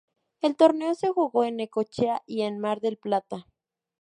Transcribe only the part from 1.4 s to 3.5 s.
en Necochea y en Mar del Plata.